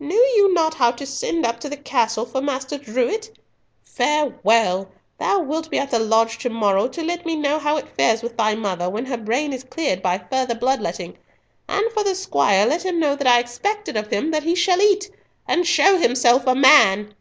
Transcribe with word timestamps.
Knew 0.00 0.20
you 0.36 0.52
not 0.52 0.74
how 0.74 0.90
to 0.90 1.06
send 1.06 1.46
up 1.46 1.60
to 1.60 1.68
the 1.68 1.76
castle 1.76 2.26
for 2.26 2.40
Master 2.42 2.76
Drewitt? 2.76 3.38
Farewell! 3.84 4.90
Thou 5.16 5.38
wilt 5.38 5.70
be 5.70 5.78
at 5.78 5.92
the 5.92 6.00
lodge 6.00 6.38
to 6.38 6.50
morrow 6.50 6.88
to 6.88 7.04
let 7.04 7.24
me 7.24 7.36
know 7.36 7.60
how 7.60 7.76
it 7.76 7.94
fares 7.96 8.20
with 8.20 8.36
thy 8.36 8.56
mother, 8.56 8.90
when 8.90 9.06
her 9.06 9.16
brain 9.16 9.52
is 9.52 9.62
cleared 9.62 10.02
by 10.02 10.18
further 10.18 10.56
blood 10.56 10.80
letting. 10.80 11.16
And 11.68 11.88
for 11.92 12.02
the 12.02 12.16
squire, 12.16 12.66
let 12.66 12.84
him 12.84 12.98
know 12.98 13.14
that 13.14 13.28
I 13.28 13.38
expect 13.38 13.88
it 13.88 13.96
of 13.96 14.08
him 14.12 14.32
that 14.32 14.42
he 14.42 14.56
shall 14.56 14.82
eat, 14.82 15.08
and 15.46 15.64
show 15.64 15.96
himself 15.98 16.48
a 16.48 16.56
man!" 16.56 17.14